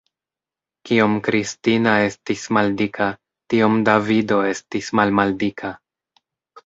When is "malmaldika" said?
5.01-5.75